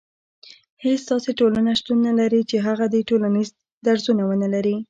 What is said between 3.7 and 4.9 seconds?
درځونه ونلري